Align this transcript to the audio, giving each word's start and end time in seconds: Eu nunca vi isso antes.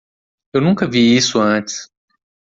Eu 0.51 0.61
nunca 0.61 0.87
vi 0.89 1.15
isso 1.15 1.39
antes. 1.39 1.87